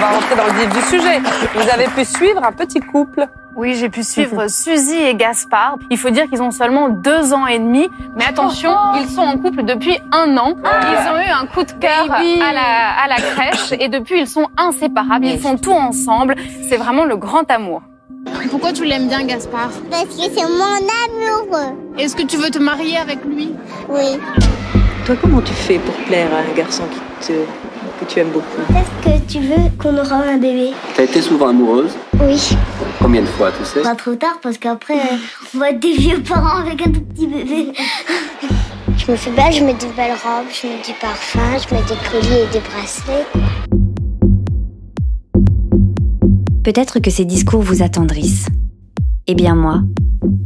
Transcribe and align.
on 0.00 0.02
va 0.02 0.12
rentrer 0.12 0.34
dans 0.34 0.46
le 0.46 0.52
vif 0.52 0.68
du 0.70 0.82
sujet. 0.82 1.20
Vous 1.54 1.68
avez 1.68 1.86
pu 1.88 2.04
suivre 2.04 2.42
un 2.42 2.52
petit 2.52 2.80
couple. 2.80 3.26
Oui, 3.56 3.74
j'ai 3.74 3.90
pu 3.90 4.02
suivre 4.02 4.48
Suzy 4.48 4.96
et 4.96 5.14
Gaspard. 5.14 5.76
Il 5.90 5.98
faut 5.98 6.08
dire 6.08 6.26
qu'ils 6.30 6.40
ont 6.40 6.52
seulement 6.52 6.88
deux 6.88 7.34
ans 7.34 7.46
et 7.46 7.58
demi. 7.58 7.88
Mais 8.16 8.24
attention, 8.24 8.72
ils 8.98 9.08
sont 9.08 9.20
en 9.20 9.36
couple 9.36 9.64
depuis 9.64 9.98
un 10.12 10.36
an. 10.38 10.54
Ils 10.56 11.10
ont 11.10 11.18
eu 11.18 11.30
un 11.30 11.46
coup 11.46 11.64
de 11.64 11.72
cœur 11.72 12.10
à 12.10 12.52
la, 12.52 13.02
à 13.04 13.08
la 13.08 13.16
crèche 13.16 13.72
et 13.78 13.88
depuis 13.88 14.20
ils 14.20 14.28
sont 14.28 14.46
inséparables. 14.56 15.26
Ils 15.26 15.38
font 15.38 15.58
tout 15.58 15.72
ensemble. 15.72 16.34
C'est 16.68 16.78
vraiment 16.78 17.04
le 17.04 17.16
grand 17.16 17.50
amour. 17.50 17.82
Pourquoi 18.50 18.72
tu 18.72 18.84
l'aimes 18.84 19.08
bien, 19.08 19.24
Gaspard? 19.24 19.70
Parce 19.90 20.04
que 20.04 20.22
c'est 20.22 20.48
mon 20.48 20.78
amoureux. 21.04 21.76
Est-ce 21.98 22.16
que 22.16 22.22
tu 22.22 22.36
veux 22.36 22.50
te 22.50 22.58
marier 22.58 22.96
avec 22.96 23.24
lui? 23.24 23.54
Oui. 23.88 24.18
Toi, 25.04 25.16
comment 25.20 25.40
tu 25.42 25.52
fais 25.52 25.78
pour 25.78 25.94
plaire 26.06 26.28
à 26.32 26.50
un 26.50 26.54
garçon 26.56 26.84
qui 26.90 27.26
te, 27.26 27.32
que 28.00 28.04
tu 28.06 28.18
aimes 28.20 28.30
beaucoup 28.30 28.60
Est-ce 28.70 29.10
que 29.10 29.32
tu 29.32 29.40
veux 29.40 29.70
qu'on 29.78 29.96
aura 29.96 30.16
un 30.16 30.38
bébé? 30.38 30.70
T'as 30.96 31.04
été 31.04 31.20
souvent 31.20 31.48
amoureuse? 31.48 31.92
Oui. 32.20 32.56
Combien 33.00 33.20
de 33.22 33.26
fois, 33.26 33.50
tu 33.52 33.64
sais? 33.64 33.82
Pas 33.82 33.94
trop 33.94 34.14
tard 34.14 34.38
parce 34.42 34.58
qu'après, 34.58 34.94
on 35.54 35.58
va 35.58 35.70
être 35.70 35.80
des 35.80 35.92
vieux 35.92 36.22
parents 36.22 36.60
avec 36.60 36.80
un 36.86 36.90
tout 36.90 37.02
petit 37.02 37.26
bébé. 37.26 37.72
Je 38.96 39.10
me 39.10 39.16
fais 39.16 39.30
belle, 39.30 39.52
je 39.52 39.64
mets 39.64 39.74
de 39.74 39.86
belles 39.96 40.12
robes, 40.12 40.46
je 40.50 40.66
mets 40.66 40.82
du 40.82 40.92
parfum, 41.00 41.40
je 41.58 41.74
mets 41.74 41.82
des 41.82 42.10
colliers 42.10 42.42
et 42.42 42.52
des 42.52 42.60
bracelets. 42.60 43.26
Peut-être 46.64 47.00
que 47.00 47.10
ces 47.10 47.24
discours 47.24 47.62
vous 47.62 47.82
attendrissent. 47.82 48.46
Eh 49.26 49.34
bien 49.34 49.54
moi, 49.54 49.82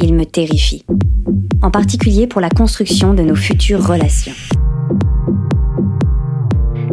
ils 0.00 0.14
me 0.14 0.24
terrifient. 0.24 0.84
En 1.62 1.70
particulier 1.70 2.26
pour 2.26 2.40
la 2.40 2.50
construction 2.50 3.14
de 3.14 3.22
nos 3.22 3.36
futures 3.36 3.84
relations. 3.84 4.32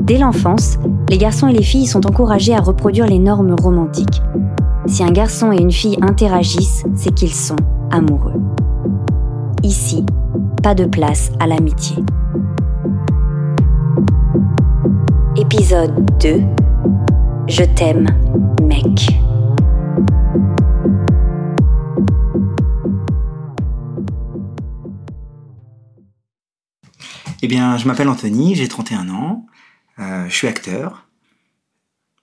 Dès 0.02 0.18
l'enfance, 0.18 0.80
les 1.10 1.20
garçons 1.20 1.48
et 1.48 1.54
les 1.54 1.62
filles 1.62 1.86
sont 1.86 2.08
encouragés 2.08 2.56
à 2.56 2.60
reproduire 2.60 3.06
les 3.06 3.20
normes 3.20 3.56
romantiques. 3.60 4.22
Si 4.88 5.04
un 5.04 5.12
garçon 5.12 5.52
et 5.52 5.62
une 5.62 5.72
fille 5.72 5.98
interagissent, 6.02 6.84
c'est 6.96 7.14
qu'ils 7.14 7.34
sont 7.34 7.56
amoureux. 7.92 8.42
Ici, 9.62 10.04
pas 10.64 10.74
de 10.74 10.86
place 10.86 11.32
à 11.40 11.46
l'amitié. 11.46 11.98
Épisode 15.38 15.94
2 16.20 16.42
Je 17.48 17.64
t'aime, 17.64 18.08
mec. 18.64 19.08
Eh 27.44 27.48
bien, 27.48 27.78
je 27.78 27.88
m'appelle 27.88 28.10
Anthony, 28.10 28.56
j'ai 28.56 28.68
31 28.68 29.10
ans, 29.10 29.46
euh, 30.00 30.25
je 30.28 30.34
suis 30.34 30.47
acteur. 30.47 31.08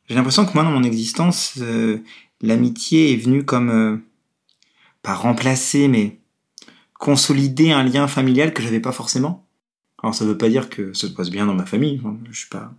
J'ai 0.08 0.14
l'impression 0.14 0.46
que 0.46 0.54
moi, 0.54 0.62
dans 0.62 0.70
mon 0.70 0.82
existence, 0.82 1.54
euh, 1.60 1.98
l'amitié 2.40 3.12
est 3.12 3.16
venue 3.16 3.44
comme 3.44 3.70
euh, 3.70 3.96
pas 5.02 5.14
remplacer, 5.14 5.88
mais 5.88 6.18
consolider 6.94 7.70
un 7.72 7.84
lien 7.84 8.08
familial 8.08 8.54
que 8.54 8.62
j'avais 8.62 8.80
pas 8.80 8.92
forcément. 8.92 9.46
Alors, 10.02 10.14
ça 10.14 10.24
veut 10.24 10.38
pas 10.38 10.48
dire 10.48 10.70
que 10.70 10.92
ça 10.92 11.08
se 11.08 11.12
passe 11.12 11.30
bien 11.30 11.46
dans 11.46 11.54
ma 11.54 11.66
famille, 11.66 12.00
hein, 12.04 12.16
je 12.30 12.38
suis 12.38 12.48
pas. 12.48 12.72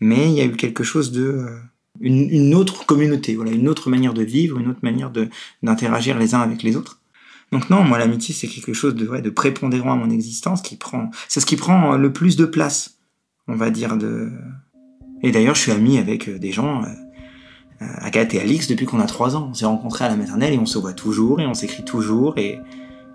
Mais 0.00 0.28
il 0.30 0.34
y 0.34 0.40
a 0.40 0.44
eu 0.44 0.52
quelque 0.52 0.84
chose 0.84 1.10
de 1.10 1.58
une, 2.00 2.54
autre 2.54 2.86
communauté, 2.86 3.34
voilà, 3.34 3.50
une 3.50 3.68
autre 3.68 3.90
manière 3.90 4.14
de 4.14 4.22
vivre, 4.22 4.58
une 4.58 4.68
autre 4.68 4.80
manière 4.82 5.10
de 5.10 5.28
d'interagir 5.62 6.18
les 6.18 6.34
uns 6.34 6.40
avec 6.40 6.62
les 6.62 6.76
autres. 6.76 7.00
Donc 7.50 7.70
non, 7.70 7.82
moi 7.82 7.98
l'amitié 7.98 8.34
c'est 8.34 8.46
quelque 8.46 8.74
chose 8.74 8.94
de 8.94 9.04
vrai, 9.04 9.22
de 9.22 9.30
prépondérant 9.30 9.92
à 9.92 9.96
mon 9.96 10.10
existence 10.10 10.62
qui 10.62 10.76
prend, 10.76 11.10
c'est 11.28 11.40
ce 11.40 11.46
qui 11.46 11.56
prend 11.56 11.96
le 11.96 12.12
plus 12.12 12.36
de 12.36 12.44
place, 12.44 12.97
on 13.48 13.56
va 13.56 13.70
dire 13.70 13.96
de. 13.96 14.30
Et 15.22 15.32
d'ailleurs 15.32 15.54
je 15.54 15.62
suis 15.62 15.72
ami 15.72 15.98
avec 15.98 16.28
euh, 16.28 16.38
des 16.38 16.52
gens, 16.52 16.82
euh, 16.82 16.86
euh, 17.82 17.86
Agathe 17.98 18.34
et 18.34 18.40
Alix 18.40 18.68
depuis 18.68 18.86
qu'on 18.86 19.00
a 19.00 19.06
trois 19.06 19.36
ans. 19.36 19.48
On 19.50 19.54
s'est 19.54 19.66
rencontrés 19.66 20.04
à 20.04 20.08
la 20.08 20.16
maternelle 20.16 20.52
et 20.52 20.58
on 20.58 20.66
se 20.66 20.78
voit 20.78 20.92
toujours 20.92 21.40
et 21.40 21.46
on 21.46 21.54
s'écrit 21.54 21.84
toujours 21.84 22.38
et 22.38 22.60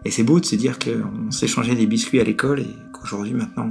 et 0.05 0.11
c'est 0.11 0.23
beau 0.23 0.41
de 0.41 0.45
se 0.45 0.57
dire 0.57 0.79
qu'on 0.79 1.31
s'échangeait 1.31 1.75
des 1.75 1.87
biscuits 1.87 2.19
à 2.19 2.25
l'école 2.25 2.59
et 2.59 2.75
qu'aujourd'hui 2.91 3.33
maintenant 3.33 3.69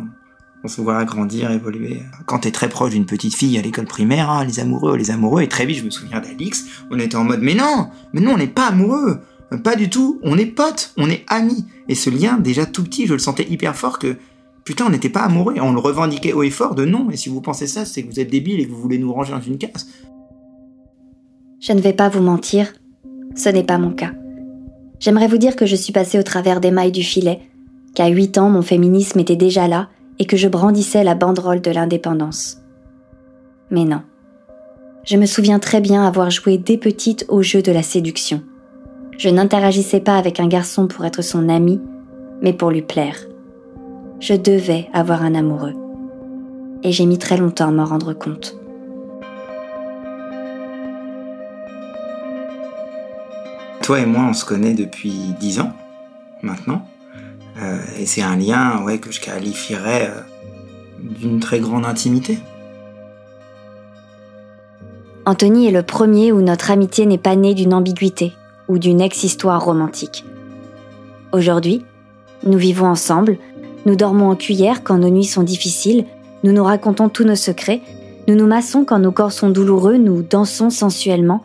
on 0.65 0.69
se 0.69 0.81
voit 0.81 1.05
grandir, 1.05 1.51
évoluer. 1.51 2.03
Quand 2.25 2.39
t'es 2.39 2.53
très 2.53 2.69
proche 2.69 2.93
d'une 2.93 3.05
petite 3.05 3.35
fille 3.35 3.59
à 3.59 3.63
l'école 3.63 3.85
primaire, 3.85 4.31
ah, 4.31 4.45
les 4.45 4.61
amoureux, 4.61 4.97
les 4.97 5.11
amoureux, 5.11 5.43
et 5.43 5.49
très 5.49 5.67
vite 5.67 5.79
je 5.79 5.85
me 5.85 5.91
souviens 5.91 6.21
d'Alix, 6.21 6.65
on 6.91 6.99
était 6.99 7.17
en 7.17 7.25
mode 7.25 7.41
mais 7.43 7.55
non, 7.55 7.91
mais 8.13 8.21
non 8.21 8.33
on 8.35 8.39
n'est 8.39 8.47
pas 8.47 8.69
amoureux, 8.69 9.19
pas 9.59 9.77
du 9.77 9.91
tout, 9.91 10.21
on 10.23 10.39
est 10.39 10.47
potes, 10.47 10.93
on 10.97 11.11
est 11.11 11.25
amis. 11.29 11.67
Et 11.89 11.95
ce 11.95 12.11
lien, 12.11 12.39
déjà 12.39 12.67
tout 12.67 12.85
petit, 12.85 13.07
je 13.07 13.13
le 13.13 13.19
sentais 13.19 13.47
hyper 13.49 13.77
fort 13.77 13.99
que, 13.99 14.17
putain, 14.65 14.87
on 14.87 14.91
n'était 14.91 15.09
pas 15.09 15.23
amoureux. 15.23 15.55
On 15.61 15.73
le 15.73 15.81
revendiquait 15.81 16.33
haut 16.33 16.43
et 16.43 16.51
fort 16.51 16.75
de 16.75 16.85
non. 16.85 17.11
Et 17.11 17.17
si 17.17 17.29
vous 17.29 17.41
pensez 17.41 17.67
ça, 17.67 17.85
c'est 17.85 18.03
que 18.03 18.13
vous 18.13 18.21
êtes 18.21 18.31
débile 18.31 18.61
et 18.61 18.67
que 18.67 18.73
vous 18.73 18.81
voulez 18.81 18.99
nous 18.99 19.13
ranger 19.13 19.33
dans 19.33 19.41
une 19.41 19.59
case. 19.59 19.89
Je 21.61 21.73
ne 21.73 21.81
vais 21.81 21.93
pas 21.93 22.09
vous 22.09 22.23
mentir, 22.23 22.73
ce 23.37 23.49
n'est 23.49 23.63
pas 23.63 23.79
mon 23.79 23.93
cas. 23.93 24.13
J'aimerais 24.99 25.29
vous 25.29 25.39
dire 25.39 25.57
que 25.57 25.67
je 25.67 25.77
suis 25.77 25.93
passée 25.93 26.19
au 26.19 26.23
travers 26.23 26.61
des 26.61 26.71
mailles 26.71 26.93
du 26.93 27.03
filet, 27.03 27.41
qu'à 27.95 28.09
8 28.09 28.39
ans 28.39 28.51
mon 28.51 28.63
féminisme 28.63 29.21
était 29.21 29.37
déjà 29.37 29.69
là 29.69 29.89
et 30.19 30.27
que 30.27 30.37
je 30.37 30.49
brandissais 30.49 31.05
la 31.05 31.15
banderole 31.15 31.61
de 31.61 31.71
l'indépendance. 31.71 32.59
Mais 33.71 33.85
non. 33.85 34.03
Je 35.05 35.17
me 35.17 35.27
souviens 35.27 35.59
très 35.59 35.81
bien 35.81 36.05
avoir 36.05 36.31
joué 36.31 36.59
dès 36.59 36.77
petite 36.77 37.27
au 37.29 37.43
jeu 37.43 37.63
de 37.63 37.73
la 37.73 37.83
séduction. 37.83 38.43
Je 39.19 39.29
n'interagissais 39.29 40.01
pas 40.01 40.17
avec 40.17 40.41
un 40.41 40.49
garçon 40.49 40.87
pour 40.87 41.05
être 41.05 41.23
son 41.23 41.49
ami, 41.49 41.81
mais 42.41 42.53
pour 42.53 42.71
lui 42.71 42.83
plaire. 42.83 43.17
Je 44.23 44.35
devais 44.35 44.89
avoir 44.93 45.25
un 45.25 45.35
amoureux. 45.35 45.75
Et 46.85 46.93
j'ai 46.93 47.07
mis 47.07 47.19
très 47.19 47.37
longtemps 47.37 47.67
à 47.67 47.73
m'en 47.73 47.85
rendre 47.85 48.13
compte. 48.13 48.57
Toi 53.83 53.99
et 53.99 54.07
moi, 54.07 54.27
on 54.31 54.33
se 54.33 54.45
connaît 54.45 54.75
depuis 54.75 55.35
10 55.41 55.59
ans, 55.59 55.73
maintenant. 56.41 56.87
Euh, 57.61 57.81
et 57.99 58.07
c'est 58.07 58.23
un 58.23 58.37
lien 58.37 58.85
ouais, 58.85 58.99
que 58.99 59.11
je 59.11 59.21
qualifierais 59.21 60.09
euh, 60.09 60.21
d'une 61.01 61.41
très 61.41 61.59
grande 61.59 61.85
intimité. 61.85 62.39
Anthony 65.27 65.67
est 65.67 65.73
le 65.73 65.83
premier 65.83 66.31
où 66.31 66.43
notre 66.43 66.71
amitié 66.71 67.07
n'est 67.07 67.19
pas 67.19 67.35
née 67.35 67.55
d'une 67.55 67.75
ambiguïté 67.75 68.35
ou 68.69 68.79
d'une 68.79 69.01
ex-histoire 69.01 69.65
romantique. 69.65 70.25
Aujourd'hui, 71.33 71.85
nous 72.45 72.59
vivons 72.59 72.87
ensemble, 72.87 73.39
nous 73.87 73.97
dormons 73.97 74.31
en 74.31 74.37
cuillère 74.37 74.83
quand 74.83 74.99
nos 74.99 75.11
nuits 75.11 75.25
sont 75.25 75.43
difficiles, 75.43 76.05
nous 76.45 76.53
nous 76.53 76.65
racontons 76.65 77.09
tous 77.09 77.25
nos 77.25 77.37
secrets, 77.37 77.81
nous 78.29 78.35
nous 78.35 78.47
massons 78.47 78.85
quand 78.85 78.99
nos 78.99 79.13
corps 79.13 79.33
sont 79.33 79.51
douloureux, 79.51 79.97
nous 79.97 80.23
dansons 80.23 80.71
sensuellement. 80.71 81.43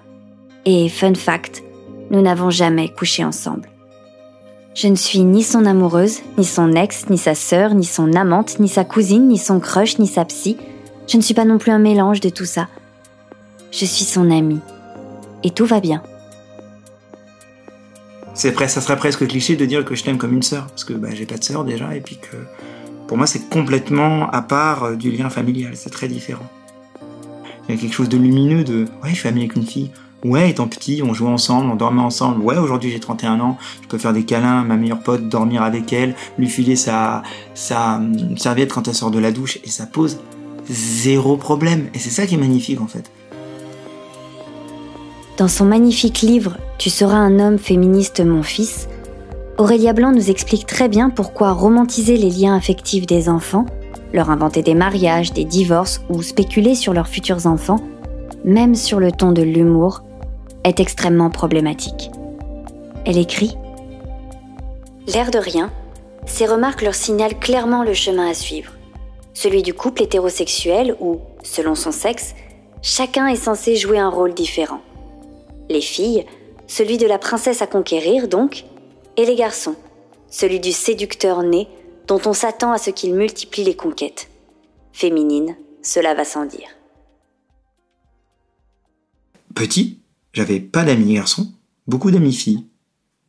Et 0.66 0.90
fun 0.90 1.14
fact, 1.16 1.64
nous 2.12 2.22
n'avons 2.22 2.50
jamais 2.50 2.90
couché 2.90 3.24
ensemble. 3.24 3.70
Je 4.75 4.88
ne 4.88 4.96
suis 4.96 5.22
ni 5.22 5.42
son 5.42 5.66
amoureuse, 5.66 6.20
ni 6.38 6.46
son 6.46 6.74
ex, 6.74 7.09
ni 7.09 7.18
sa 7.18 7.34
sœur, 7.34 7.74
ni 7.74 7.84
son 7.84 8.14
amante, 8.14 8.59
ni 8.59 8.68
sa 8.68 8.86
cousine, 8.86 9.28
ni 9.28 9.40
son 9.40 9.59
crush, 9.59 9.98
ni 9.98 10.06
sa 10.06 10.24
psy. 10.25 10.58
Je 11.08 11.18
ne 11.18 11.24
suis 11.24 11.34
pas 11.34 11.46
non 11.46 11.58
plus 11.58 11.72
un 11.72 11.80
mélange 11.80 12.19
de 12.19 12.30
tout 12.30 12.46
ça. 12.46 12.68
Je 13.72 13.86
suis 13.86 14.06
son 14.06 14.30
amie. 14.30 14.59
Et 15.44 15.50
tout 15.50 15.66
va 15.66 15.80
bien. 15.80 16.04
C'est 18.38 18.56
ça 18.68 18.81
serait 18.81 18.98
presque 18.98 19.25
cliché 19.28 19.56
de 19.56 19.66
dire 19.66 19.84
que 19.84 19.96
je 19.96 20.03
t'aime 20.03 20.20
comme 20.20 20.31
une 20.31 20.44
sœur, 20.44 20.68
parce 20.68 20.84
que 20.84 20.94
bah, 20.94 21.08
j'ai 21.12 21.25
pas 21.25 21.38
de 21.38 21.44
sœur 21.44 21.66
déjà, 21.66 21.96
et 21.96 22.02
puis 22.02 22.18
que 22.18 22.38
pour 23.08 23.18
moi 23.18 23.25
c'est 23.25 23.50
complètement 23.50 24.30
à 24.30 24.44
part 24.44 24.84
euh, 24.84 24.96
du 24.96 25.09
lien 25.09 25.31
familial, 25.31 25.72
c'est 25.75 25.90
très 25.90 26.08
différent. 26.08 26.46
Il 27.68 27.74
y 27.74 27.78
a 27.78 27.81
quelque 27.81 27.96
chose 27.96 28.09
de 28.09 28.18
lumineux 28.18 28.64
de 28.64 28.86
ouais, 29.03 29.09
je 29.09 29.16
suis 29.16 29.28
ami 29.28 29.40
avec 29.40 29.56
une 29.56 29.66
fille. 29.66 29.90
Ouais, 30.24 30.52
étant 30.52 30.68
petit, 30.68 31.02
on 31.03 31.16
jouait 31.16 31.31
ensemble, 31.31 31.72
on 31.72 31.75
dormait 31.75 32.02
ensemble. 32.02 32.44
Ouais, 32.44 32.58
aujourd'hui 32.58 32.92
j'ai 32.92 33.00
31 33.00 33.40
ans, 33.40 33.58
je 33.81 33.88
peux 33.88 33.98
faire 33.98 34.14
des 34.14 34.24
câlins 34.24 34.62
à 34.62 34.64
ma 34.64 34.78
meilleure 34.78 35.02
pote, 35.02 35.28
dormir 35.28 35.64
avec 35.64 35.92
elle, 35.92 36.14
lui 36.38 36.48
filer 36.48 36.75
sa, 36.75 37.24
sa 37.56 37.95
hum, 37.95 38.38
serviette 38.38 38.72
quand 38.72 38.88
elle 38.88 38.94
sort 38.94 39.10
de 39.10 39.19
la 39.19 39.31
douche 39.31 39.57
et 39.63 39.69
ça 39.69 39.88
pose 39.88 40.19
zéro 40.69 41.38
problème. 41.38 41.89
Et 41.95 42.00
c'est 42.00 42.12
ça 42.12 42.28
qui 42.28 42.36
est 42.36 42.39
magnifique 42.39 42.81
en 42.81 42.88
fait. 42.88 43.10
Dans 45.38 45.48
son 45.48 45.66
magnifique 45.66 46.22
livre 46.22 46.57
Tu 46.80 46.89
seras 46.89 47.18
un 47.18 47.39
homme 47.39 47.60
féministe, 47.60 48.22
mon 48.22 48.42
fils, 48.42 48.88
Aurélia 49.60 49.94
Blanc 49.94 50.12
nous 50.12 50.31
explique 50.31 50.66
très 50.66 50.89
bien 50.89 51.12
pourquoi 51.12 51.51
romantiser 51.51 52.18
les 52.18 52.31
liens 52.31 52.56
affectifs 52.56 53.06
des 53.06 53.30
enfants, 53.30 53.68
leur 54.13 54.31
inventer 54.31 54.63
des 54.63 54.74
mariages, 54.74 55.34
des 55.34 55.45
divorces 55.45 56.01
ou 56.10 56.24
spéculer 56.24 56.74
sur 56.74 56.92
leurs 56.92 57.07
futurs 57.07 57.45
enfants, 57.45 57.80
même 58.45 58.74
sur 58.74 59.00
le 59.00 59.12
ton 59.12 59.31
de 59.31 59.44
l'humour, 59.44 60.01
est 60.63 60.80
extrêmement 60.80 61.30
problématique. 61.30 62.10
Elle 63.06 63.19
écrit 63.19 63.56
L'air 65.06 65.30
de 65.30 65.38
rien, 65.38 65.72
ces 66.25 66.48
remarques 66.48 66.81
leur 66.81 66.95
signalent 66.95 67.39
clairement 67.39 67.84
le 67.84 67.94
chemin 67.94 68.28
à 68.28 68.34
suivre. 68.34 68.72
Celui 69.36 69.62
du 69.62 69.75
couple 69.75 70.01
hétérosexuel 70.01 70.95
où, 71.00 71.19
selon 71.44 71.75
son 71.75 71.92
sexe, 71.92 72.34
chacun 72.81 73.28
est 73.28 73.36
censé 73.36 73.75
jouer 73.75 74.00
un 74.00 74.10
rôle 74.10 74.34
différent. 74.34 74.81
Les 75.69 75.81
filles, 75.81 76.25
celui 76.68 76.98
de 76.98 77.08
la 77.08 77.18
princesse 77.18 77.62
à 77.62 77.68
conquérir 77.68 78.28
donc, 78.28 78.66
et 79.18 79.25
les 79.25 79.36
garçons, 79.36 79.75
celui 80.30 80.60
du 80.60 80.72
séducteur 80.72 81.44
né 81.44 81.68
dont 82.08 82.22
on 82.25 82.34
s'attend 82.34 82.72
à 82.72 82.78
ce 82.78 82.90
qu'il 82.90 83.14
multiplie 83.14 83.64
les 83.64 83.75
conquêtes. 83.75 84.30
Féminine, 84.92 85.56
cela 85.81 86.14
va 86.14 86.24
sans 86.24 86.46
dire. 86.46 86.69
petit, 89.54 90.00
j'avais 90.34 90.60
pas 90.60 90.84
d'amis 90.84 91.16
garçons, 91.16 91.52
beaucoup 91.88 92.12
d'amis 92.12 92.34
filles. 92.34 92.66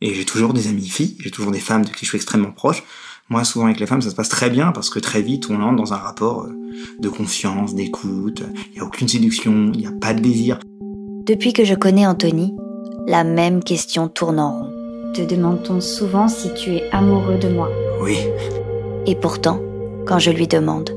Et 0.01 0.13
j'ai 0.13 0.25
toujours 0.25 0.53
des 0.53 0.67
amis 0.67 0.87
filles, 0.87 1.17
j'ai 1.19 1.31
toujours 1.31 1.51
des 1.51 1.59
femmes 1.59 1.83
de 1.83 1.89
qui 1.89 2.05
je 2.05 2.09
suis 2.09 2.15
extrêmement 2.15 2.51
proche. 2.51 2.83
Moi, 3.29 3.43
souvent 3.43 3.65
avec 3.65 3.79
les 3.79 3.85
femmes, 3.85 4.01
ça 4.01 4.09
se 4.09 4.15
passe 4.15 4.29
très 4.29 4.49
bien 4.49 4.71
parce 4.71 4.89
que 4.89 4.99
très 4.99 5.21
vite, 5.21 5.49
on 5.49 5.61
entre 5.61 5.75
dans 5.75 5.93
un 5.93 5.97
rapport 5.97 6.43
euh, 6.43 6.55
de 6.99 7.09
confiance, 7.09 7.75
d'écoute. 7.75 8.43
Il 8.67 8.73
n'y 8.73 8.79
a 8.79 8.85
aucune 8.85 9.07
séduction, 9.07 9.71
il 9.73 9.79
n'y 9.79 9.87
a 9.87 9.91
pas 9.91 10.13
de 10.13 10.21
désir. 10.21 10.59
Depuis 11.25 11.53
que 11.53 11.63
je 11.63 11.75
connais 11.75 12.07
Anthony, 12.07 12.55
la 13.07 13.23
même 13.23 13.63
question 13.63 14.07
tourne 14.07 14.39
en 14.39 14.51
rond. 14.51 14.71
Te 15.13 15.21
demande-t-on 15.21 15.81
souvent 15.81 16.27
si 16.27 16.53
tu 16.53 16.75
es 16.75 16.83
amoureux 16.91 17.37
de 17.37 17.49
moi? 17.49 17.69
Oui. 18.01 18.17
Et 19.05 19.15
pourtant, 19.15 19.59
quand 20.05 20.19
je 20.19 20.31
lui 20.31 20.47
demande, 20.47 20.89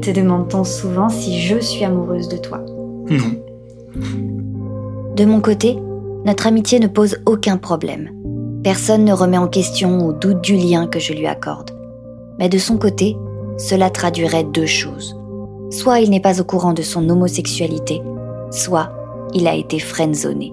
te 0.00 0.10
demande-t-on 0.10 0.64
souvent 0.64 1.08
si 1.08 1.40
je 1.40 1.58
suis 1.58 1.84
amoureuse 1.84 2.28
de 2.28 2.36
toi? 2.36 2.60
Non. 3.10 3.40
De 5.16 5.24
mon 5.24 5.40
côté, 5.40 5.78
notre 6.24 6.46
amitié 6.46 6.80
ne 6.80 6.88
pose 6.88 7.18
aucun 7.26 7.56
problème. 7.56 8.10
Personne 8.64 9.04
ne 9.04 9.12
remet 9.12 9.38
en 9.38 9.48
question 9.48 10.06
ou 10.06 10.12
doute 10.12 10.40
du 10.40 10.56
lien 10.56 10.86
que 10.86 10.98
je 10.98 11.12
lui 11.12 11.26
accorde. 11.26 11.72
Mais 12.38 12.48
de 12.48 12.58
son 12.58 12.78
côté, 12.78 13.16
cela 13.58 13.90
traduirait 13.90 14.44
deux 14.44 14.66
choses. 14.66 15.16
Soit 15.70 16.00
il 16.00 16.10
n'est 16.10 16.20
pas 16.20 16.40
au 16.40 16.44
courant 16.44 16.72
de 16.72 16.82
son 16.82 17.08
homosexualité, 17.08 18.00
soit 18.50 18.90
il 19.34 19.46
a 19.46 19.54
été 19.54 19.78
friendzoné. 19.78 20.52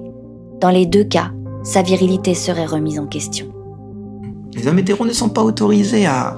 Dans 0.60 0.70
les 0.70 0.86
deux 0.86 1.04
cas, 1.04 1.32
sa 1.64 1.82
virilité 1.82 2.34
serait 2.34 2.66
remise 2.66 3.00
en 3.00 3.08
question. 3.08 3.48
Les 4.56 4.68
hommes 4.68 4.80
hétéros 4.80 5.06
ne 5.06 5.14
sont 5.14 5.30
pas 5.30 5.44
autorisés 5.44 6.06
à, 6.06 6.36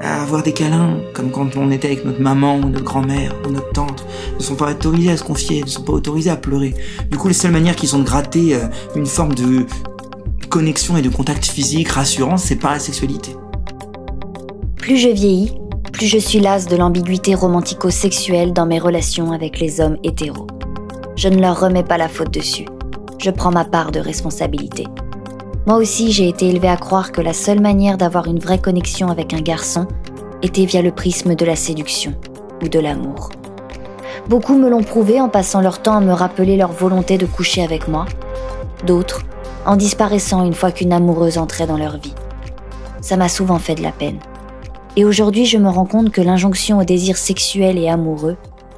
à 0.00 0.22
avoir 0.22 0.42
des 0.42 0.52
câlins, 0.52 0.98
comme 1.14 1.30
quand 1.30 1.56
on 1.56 1.70
était 1.70 1.88
avec 1.88 2.04
notre 2.04 2.20
maman 2.20 2.56
ou 2.56 2.68
notre 2.68 2.84
grand-mère 2.84 3.34
ou 3.46 3.50
notre 3.50 3.72
tante. 3.72 4.04
Ils 4.32 4.38
ne 4.38 4.42
sont 4.42 4.56
pas 4.56 4.70
autorisés 4.70 5.10
à 5.10 5.16
se 5.16 5.24
confier, 5.24 5.58
ils 5.58 5.64
ne 5.64 5.70
sont 5.70 5.82
pas 5.82 5.92
autorisés 5.92 6.30
à 6.30 6.36
pleurer. 6.36 6.74
Du 7.10 7.16
coup, 7.16 7.28
les 7.28 7.34
seules 7.34 7.52
manières 7.52 7.76
qu'ils 7.76 7.96
ont 7.96 8.00
de 8.00 8.04
gratter 8.04 8.54
euh, 8.54 8.66
une 8.94 9.06
forme 9.06 9.34
de 9.34 9.66
connexion 10.50 10.96
et 10.96 11.02
de 11.02 11.08
contact 11.08 11.46
physique 11.46 11.88
rassurant, 11.88 12.36
c'est 12.36 12.56
par 12.56 12.72
la 12.72 12.78
sexualité. 12.78 13.34
Plus 14.76 14.96
je 14.96 15.08
vieillis, 15.08 15.52
plus 15.92 16.06
je 16.06 16.18
suis 16.18 16.40
lasse 16.40 16.66
de 16.66 16.76
l'ambiguïté 16.76 17.34
romantico-sexuelle 17.34 18.52
dans 18.52 18.66
mes 18.66 18.78
relations 18.78 19.32
avec 19.32 19.58
les 19.60 19.80
hommes 19.80 19.96
hétéros. 20.04 20.46
Je 21.18 21.28
ne 21.28 21.40
leur 21.40 21.58
remets 21.58 21.82
pas 21.82 21.98
la 21.98 22.06
faute 22.06 22.32
dessus. 22.32 22.64
Je 23.18 23.32
prends 23.32 23.50
ma 23.50 23.64
part 23.64 23.90
de 23.90 23.98
responsabilité. 23.98 24.86
Moi 25.66 25.76
aussi, 25.76 26.12
j'ai 26.12 26.28
été 26.28 26.48
élevée 26.48 26.68
à 26.68 26.76
croire 26.76 27.10
que 27.10 27.20
la 27.20 27.32
seule 27.32 27.60
manière 27.60 27.98
d'avoir 27.98 28.28
une 28.28 28.38
vraie 28.38 28.60
connexion 28.60 29.08
avec 29.08 29.34
un 29.34 29.40
garçon 29.40 29.88
était 30.42 30.64
via 30.64 30.80
le 30.80 30.92
prisme 30.92 31.34
de 31.34 31.44
la 31.44 31.56
séduction 31.56 32.14
ou 32.62 32.68
de 32.68 32.78
l'amour. 32.78 33.30
Beaucoup 34.28 34.56
me 34.56 34.70
l'ont 34.70 34.84
prouvé 34.84 35.20
en 35.20 35.28
passant 35.28 35.60
leur 35.60 35.82
temps 35.82 35.96
à 35.96 36.00
me 36.00 36.12
rappeler 36.12 36.56
leur 36.56 36.70
volonté 36.70 37.18
de 37.18 37.26
coucher 37.26 37.64
avec 37.64 37.88
moi. 37.88 38.06
D'autres 38.86 39.22
en 39.66 39.74
disparaissant 39.74 40.44
une 40.44 40.54
fois 40.54 40.70
qu'une 40.70 40.92
amoureuse 40.92 41.36
entrait 41.36 41.66
dans 41.66 41.76
leur 41.78 41.98
vie. 41.98 42.14
Ça 43.00 43.16
m'a 43.16 43.28
souvent 43.28 43.58
fait 43.58 43.74
de 43.74 43.82
la 43.82 43.90
peine. 43.90 44.20
Et 44.94 45.04
aujourd'hui, 45.04 45.46
je 45.46 45.58
me 45.58 45.68
rends 45.68 45.84
compte 45.84 46.12
que 46.12 46.20
l'injonction 46.20 46.78
au 46.78 46.84
désir 46.84 47.16
sexuel 47.16 47.76
et 47.76 47.88
amoureux 47.88 48.36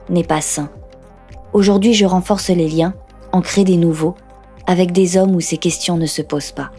n'est 0.08 0.24
pas 0.24 0.40
sain. 0.40 0.70
Aujourd'hui, 1.52 1.94
je 1.94 2.04
renforce 2.04 2.48
les 2.48 2.68
liens, 2.68 2.94
en 3.32 3.40
crée 3.40 3.64
des 3.64 3.76
nouveaux, 3.76 4.14
avec 4.66 4.92
des 4.92 5.16
hommes 5.16 5.34
où 5.34 5.40
ces 5.40 5.58
questions 5.58 5.96
ne 5.96 6.06
se 6.06 6.22
posent 6.22 6.52
pas. 6.52 6.70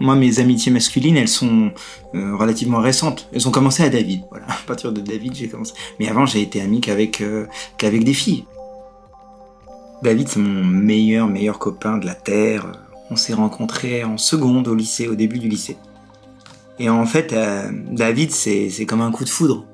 Moi, 0.00 0.16
mes 0.16 0.40
amitiés 0.40 0.72
masculines, 0.72 1.16
elles 1.16 1.28
sont 1.28 1.70
euh, 2.14 2.36
relativement 2.36 2.80
récentes. 2.80 3.28
Elles 3.32 3.46
ont 3.46 3.52
commencé 3.52 3.82
à 3.82 3.90
David. 3.90 4.22
Voilà, 4.30 4.46
à 4.48 4.66
partir 4.66 4.92
de 4.92 5.00
David, 5.00 5.34
j'ai 5.34 5.48
commencé. 5.48 5.74
Mais 6.00 6.08
avant, 6.08 6.26
j'ai 6.26 6.40
été 6.40 6.60
ami 6.60 6.80
qu'avec 6.80 7.20
euh, 7.20 7.46
qu'avec 7.76 8.02
des 8.02 8.14
filles. 8.14 8.44
David, 10.02 10.28
c'est 10.28 10.40
mon 10.40 10.64
meilleur, 10.64 11.28
meilleur 11.28 11.58
copain 11.58 11.98
de 11.98 12.06
la 12.06 12.14
Terre. 12.14 12.72
On 13.10 13.16
s'est 13.16 13.34
rencontrés 13.34 14.04
en 14.04 14.18
seconde 14.18 14.66
au 14.68 14.74
lycée, 14.74 15.06
au 15.06 15.14
début 15.14 15.38
du 15.38 15.48
lycée. 15.48 15.76
Et 16.78 16.90
en 16.90 17.06
fait, 17.06 17.32
euh, 17.32 17.70
David, 17.92 18.32
c'est 18.32 18.86
comme 18.86 19.00
un 19.00 19.12
coup 19.12 19.24
de 19.24 19.30
foudre. 19.30 19.64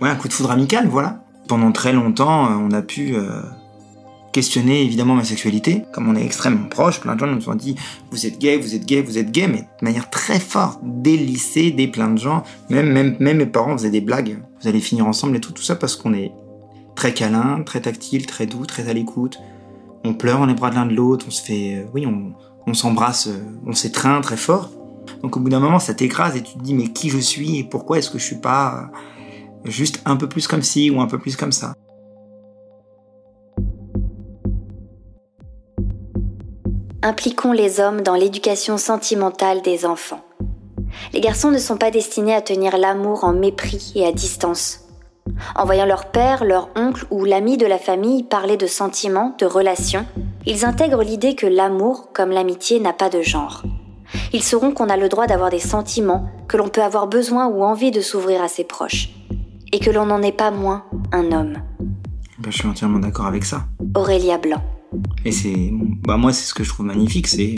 Ouais, 0.00 0.08
un 0.08 0.16
coup 0.16 0.28
de 0.28 0.32
foudre 0.32 0.52
amical, 0.52 0.88
voilà. 0.88 1.22
Pendant 1.50 1.72
très 1.72 1.92
longtemps, 1.92 2.46
euh, 2.46 2.54
on 2.54 2.70
a 2.70 2.80
pu 2.80 3.16
euh, 3.16 3.42
questionner 4.32 4.84
évidemment 4.84 5.16
ma 5.16 5.24
sexualité. 5.24 5.82
Comme 5.92 6.08
on 6.08 6.14
est 6.14 6.24
extrêmement 6.24 6.68
proche, 6.68 7.00
plein 7.00 7.16
de 7.16 7.18
gens 7.18 7.26
nous 7.26 7.48
ont 7.48 7.56
dit 7.56 7.74
vous 8.12 8.24
êtes 8.24 8.38
gay, 8.38 8.56
vous 8.56 8.76
êtes 8.76 8.86
gay, 8.86 9.02
vous 9.02 9.18
êtes 9.18 9.32
gay, 9.32 9.48
mais 9.48 9.62
de 9.62 9.84
manière 9.84 10.10
très 10.10 10.38
forte, 10.38 10.78
dès 10.84 11.16
le 11.16 11.24
lycée, 11.24 11.72
dès 11.72 11.88
plein 11.88 12.08
de 12.08 12.18
gens. 12.20 12.44
Même, 12.68 13.16
mes 13.18 13.46
parents 13.46 13.76
faisaient 13.76 13.90
des 13.90 14.00
blagues. 14.00 14.38
Vous 14.62 14.68
allez 14.68 14.78
finir 14.78 15.08
ensemble 15.08 15.34
et 15.38 15.40
tout, 15.40 15.50
tout 15.50 15.64
ça 15.64 15.74
parce 15.74 15.96
qu'on 15.96 16.14
est 16.14 16.30
très 16.94 17.12
câlin, 17.14 17.62
très 17.66 17.80
tactile, 17.80 18.26
très 18.26 18.46
doux, 18.46 18.64
très 18.64 18.88
à 18.88 18.92
l'écoute. 18.92 19.40
On 20.04 20.14
pleure 20.14 20.38
dans 20.38 20.46
les 20.46 20.54
bras 20.54 20.70
de 20.70 20.76
l'un 20.76 20.86
de 20.86 20.94
l'autre, 20.94 21.26
on 21.26 21.32
se 21.32 21.42
fait, 21.42 21.84
oui, 21.92 22.06
on, 22.06 22.32
on 22.68 22.74
s'embrasse, 22.74 23.28
on 23.66 23.72
s'étreint 23.72 24.20
très 24.20 24.36
fort. 24.36 24.70
Donc 25.24 25.36
au 25.36 25.40
bout 25.40 25.48
d'un 25.48 25.58
moment, 25.58 25.80
ça 25.80 25.94
t'écrase 25.94 26.36
et 26.36 26.42
tu 26.42 26.56
te 26.56 26.62
dis 26.62 26.74
mais 26.74 26.92
qui 26.92 27.10
je 27.10 27.18
suis 27.18 27.58
et 27.58 27.64
pourquoi 27.64 27.98
est-ce 27.98 28.08
que 28.08 28.20
je 28.20 28.24
suis 28.24 28.38
pas 28.38 28.92
juste 29.64 30.00
un 30.04 30.16
peu 30.16 30.28
plus 30.28 30.46
comme 30.46 30.62
ci 30.62 30.90
ou 30.90 31.00
un 31.00 31.06
peu 31.06 31.18
plus 31.18 31.36
comme 31.36 31.52
ça. 31.52 31.74
Impliquons 37.02 37.52
les 37.52 37.80
hommes 37.80 38.02
dans 38.02 38.14
l'éducation 38.14 38.76
sentimentale 38.76 39.62
des 39.62 39.86
enfants. 39.86 40.20
Les 41.14 41.20
garçons 41.20 41.50
ne 41.50 41.58
sont 41.58 41.78
pas 41.78 41.90
destinés 41.90 42.34
à 42.34 42.42
tenir 42.42 42.76
l'amour 42.76 43.24
en 43.24 43.32
mépris 43.32 43.92
et 43.94 44.04
à 44.04 44.12
distance. 44.12 44.80
En 45.56 45.64
voyant 45.64 45.86
leur 45.86 46.10
père, 46.10 46.44
leur 46.44 46.68
oncle 46.76 47.06
ou 47.10 47.24
l'ami 47.24 47.56
de 47.56 47.66
la 47.66 47.78
famille 47.78 48.22
parler 48.22 48.58
de 48.58 48.66
sentiments, 48.66 49.34
de 49.38 49.46
relations, 49.46 50.04
ils 50.46 50.64
intègrent 50.64 51.02
l'idée 51.02 51.34
que 51.34 51.46
l'amour, 51.46 52.10
comme 52.12 52.30
l'amitié, 52.30 52.80
n'a 52.80 52.92
pas 52.92 53.08
de 53.08 53.22
genre. 53.22 53.62
Ils 54.32 54.42
sauront 54.42 54.72
qu'on 54.72 54.88
a 54.88 54.96
le 54.96 55.08
droit 55.08 55.26
d'avoir 55.26 55.50
des 55.50 55.58
sentiments, 55.58 56.26
que 56.48 56.56
l'on 56.56 56.68
peut 56.68 56.82
avoir 56.82 57.06
besoin 57.06 57.46
ou 57.46 57.62
envie 57.62 57.90
de 57.90 58.00
s'ouvrir 58.00 58.42
à 58.42 58.48
ses 58.48 58.64
proches, 58.64 59.10
et 59.72 59.78
que 59.78 59.90
l'on 59.90 60.06
n'en 60.06 60.22
est 60.22 60.36
pas 60.36 60.50
moins 60.50 60.84
un 61.12 61.32
homme. 61.32 61.54
Ben, 62.38 62.50
je 62.50 62.56
suis 62.56 62.68
entièrement 62.68 62.98
d'accord 62.98 63.26
avec 63.26 63.44
ça. 63.44 63.66
Aurélia 63.94 64.38
Blanc. 64.38 64.62
Et 65.24 65.30
c'est, 65.30 65.70
bah 66.04 66.16
moi 66.16 66.32
c'est 66.32 66.46
ce 66.46 66.54
que 66.54 66.64
je 66.64 66.70
trouve 66.70 66.86
magnifique, 66.86 67.28
c'est, 67.28 67.54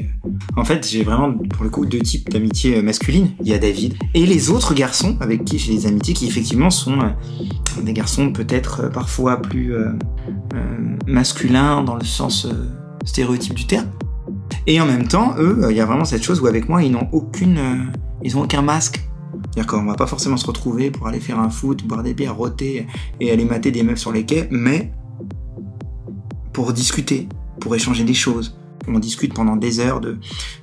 en 0.56 0.64
fait 0.64 0.86
j'ai 0.86 1.02
vraiment 1.02 1.32
pour 1.32 1.64
le 1.64 1.70
coup 1.70 1.86
deux 1.86 2.00
types 2.00 2.28
d'amitié 2.28 2.82
masculine. 2.82 3.30
Il 3.40 3.48
y 3.48 3.54
a 3.54 3.58
David 3.58 3.94
et 4.12 4.26
les 4.26 4.50
autres 4.50 4.74
garçons 4.74 5.16
avec 5.20 5.44
qui 5.44 5.58
j'ai 5.58 5.72
des 5.72 5.86
amitiés 5.86 6.12
qui 6.12 6.26
effectivement 6.26 6.68
sont 6.68 7.00
euh, 7.00 7.82
des 7.82 7.94
garçons 7.94 8.32
peut-être 8.32 8.82
euh, 8.82 8.88
parfois 8.90 9.40
plus 9.40 9.74
euh, 9.74 9.92
masculins 11.06 11.82
dans 11.82 11.96
le 11.96 12.04
sens 12.04 12.46
stéréotype 13.04 13.54
du 13.54 13.66
terme. 13.66 13.88
Et 14.66 14.80
en 14.80 14.86
même 14.86 15.08
temps, 15.08 15.34
eux, 15.38 15.66
il 15.70 15.76
y 15.76 15.80
a 15.80 15.86
vraiment 15.86 16.04
cette 16.04 16.22
chose 16.22 16.40
où 16.40 16.46
avec 16.46 16.68
moi 16.68 16.82
ils 16.82 16.92
n'ont 16.92 17.08
aucune, 17.12 17.90
ils 18.22 18.36
ont 18.36 18.42
aucun 18.42 18.62
masque. 18.62 19.00
C'est-à-dire 19.52 19.70
qu'on 19.70 19.84
va 19.84 19.94
pas 19.94 20.06
forcément 20.06 20.38
se 20.38 20.46
retrouver 20.46 20.90
pour 20.90 21.06
aller 21.06 21.20
faire 21.20 21.38
un 21.38 21.50
foot, 21.50 21.84
boire 21.86 22.02
des 22.02 22.14
bières, 22.14 22.36
roter 22.36 22.86
et 23.20 23.30
aller 23.30 23.44
mater 23.44 23.70
des 23.70 23.82
meufs 23.82 23.98
sur 23.98 24.10
les 24.10 24.24
quais, 24.24 24.48
mais 24.50 24.92
pour 26.54 26.72
discuter, 26.72 27.28
pour 27.60 27.74
échanger 27.74 28.04
des 28.04 28.14
choses. 28.14 28.56
On 28.88 28.98
discute 28.98 29.34
pendant 29.34 29.56
des 29.56 29.78
heures 29.78 30.00
de, 30.00 30.18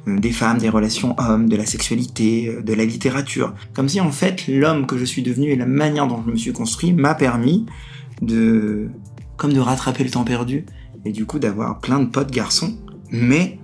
des 0.08 0.32
femmes, 0.32 0.58
des 0.58 0.70
relations 0.70 1.16
hommes, 1.20 1.48
de 1.48 1.56
la 1.56 1.66
sexualité, 1.66 2.58
de 2.64 2.74
la 2.74 2.84
littérature. 2.84 3.54
Comme 3.74 3.88
si 3.88 4.02
en 4.02 4.12
fait 4.12 4.48
l'homme 4.48 4.88
que 4.88 4.98
je 4.98 5.06
suis 5.06 5.22
devenu 5.22 5.52
et 5.52 5.56
la 5.56 5.68
manière 5.68 6.08
dont 6.08 6.22
je 6.26 6.32
me 6.32 6.36
suis 6.36 6.52
construit 6.52 6.92
m'a 6.92 7.14
permis 7.14 7.68
de, 8.22 8.90
comme 9.38 9.54
de 9.54 9.60
rattraper 9.60 10.04
le 10.04 10.10
temps 10.10 10.24
perdu 10.24 10.66
et 11.06 11.12
du 11.12 11.26
coup 11.26 11.40
d'avoir 11.40 11.80
plein 11.80 12.00
de 12.00 12.08
potes 12.08 12.32
garçons, 12.32 12.76
mais 13.12 13.60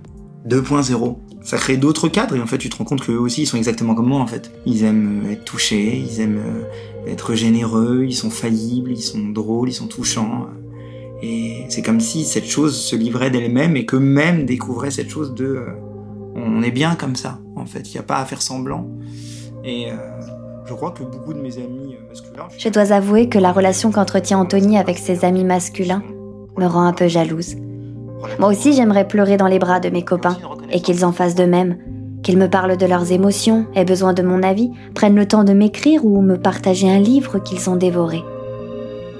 2.0. 0.48 1.18
Ça 1.46 1.58
crée 1.58 1.76
d'autres 1.76 2.08
cadres 2.08 2.34
et 2.34 2.40
en 2.40 2.46
fait 2.46 2.58
tu 2.58 2.68
te 2.68 2.76
rends 2.76 2.84
compte 2.84 3.06
qu'eux 3.06 3.16
aussi 3.16 3.42
ils 3.42 3.46
sont 3.46 3.56
exactement 3.56 3.94
comme 3.94 4.08
moi 4.08 4.20
en 4.20 4.26
fait. 4.26 4.50
Ils 4.66 4.82
aiment 4.82 5.24
être 5.30 5.44
touchés, 5.44 5.96
ils 5.96 6.20
aiment 6.20 6.42
être 7.06 7.34
généreux, 7.34 8.04
ils 8.04 8.16
sont 8.16 8.30
faillibles, 8.30 8.90
ils 8.90 9.00
sont 9.00 9.28
drôles, 9.28 9.68
ils 9.68 9.74
sont 9.74 9.86
touchants. 9.86 10.48
Et 11.22 11.64
c'est 11.68 11.82
comme 11.82 12.00
si 12.00 12.24
cette 12.24 12.46
chose 12.46 12.76
se 12.76 12.96
livrait 12.96 13.30
d'elle-même 13.30 13.76
et 13.76 13.86
que 13.86 13.94
même 13.94 14.44
découvrait 14.44 14.90
cette 14.90 15.08
chose 15.08 15.34
de 15.34 15.44
euh, 15.44 15.66
on 16.34 16.62
est 16.62 16.72
bien 16.72 16.96
comme 16.96 17.14
ça 17.14 17.38
en 17.54 17.64
fait, 17.64 17.88
il 17.88 17.92
n'y 17.92 18.00
a 18.00 18.02
pas 18.02 18.18
à 18.18 18.24
faire 18.24 18.42
semblant. 18.42 18.88
Et 19.64 19.90
euh, 19.90 19.94
je 20.66 20.74
crois 20.74 20.90
que 20.90 21.04
beaucoup 21.04 21.32
de 21.32 21.40
mes 21.40 21.58
amis 21.58 21.94
euh, 21.94 22.08
masculins. 22.08 22.48
Je 22.58 22.68
dois 22.68 22.92
avouer 22.92 23.28
que 23.28 23.38
la 23.38 23.52
relation 23.52 23.92
qu'entretient 23.92 24.40
Anthony 24.40 24.78
avec 24.78 24.98
ses 24.98 25.24
amis 25.24 25.44
masculins 25.44 26.02
me 26.58 26.66
rend 26.66 26.86
un 26.86 26.92
peu 26.92 27.06
jalouse. 27.06 27.56
Moi 28.38 28.48
aussi 28.48 28.72
j'aimerais 28.72 29.06
pleurer 29.06 29.36
dans 29.36 29.46
les 29.46 29.58
bras 29.58 29.80
de 29.80 29.88
mes 29.88 30.04
copains 30.04 30.36
et 30.70 30.80
qu'ils 30.80 31.04
en 31.04 31.12
fassent 31.12 31.34
de 31.34 31.44
même, 31.44 31.76
qu'ils 32.22 32.38
me 32.38 32.48
parlent 32.48 32.76
de 32.76 32.86
leurs 32.86 33.12
émotions, 33.12 33.66
aient 33.74 33.84
besoin 33.84 34.12
de 34.12 34.22
mon 34.22 34.42
avis, 34.42 34.70
prennent 34.94 35.16
le 35.16 35.26
temps 35.26 35.44
de 35.44 35.52
m'écrire 35.52 36.04
ou 36.04 36.20
me 36.22 36.36
partager 36.36 36.90
un 36.90 36.98
livre 36.98 37.38
qu'ils 37.38 37.70
ont 37.70 37.76
dévoré. 37.76 38.22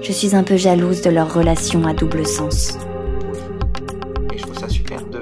Je 0.01 0.11
suis 0.11 0.35
un 0.35 0.43
peu 0.43 0.57
jalouse 0.57 1.01
de 1.01 1.09
leur 1.09 1.33
relation 1.33 1.85
à 1.85 1.93
double 1.93 2.25
sens. 2.25 2.77
Et 4.33 4.37
je 4.37 4.43
trouve 4.43 4.57
ça 4.57 4.69
super 4.69 5.01
de. 5.05 5.19